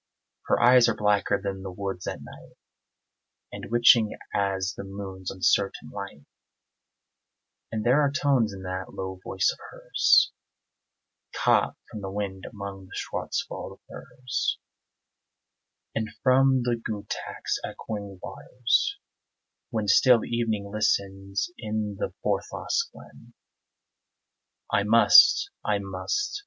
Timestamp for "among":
12.51-12.87